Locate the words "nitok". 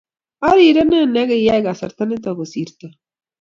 2.05-2.35